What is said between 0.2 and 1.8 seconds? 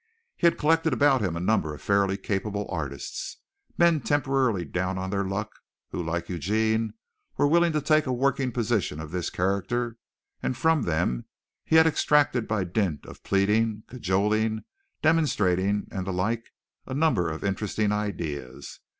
He had collected about him a number of